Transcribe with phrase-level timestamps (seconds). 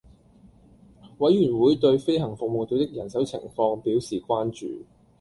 [1.19, 4.83] 委員會對飛行服務隊的人手情況表示關注